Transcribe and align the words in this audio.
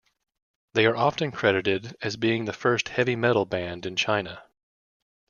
They 0.73 0.87
are 0.87 0.95
often 0.97 1.31
credited 1.31 1.95
as 2.01 2.17
being 2.17 2.45
the 2.45 2.53
first 2.53 2.89
heavy 2.89 3.15
metal 3.15 3.45
band 3.45 3.85
in 3.85 3.95
China. 3.95 4.41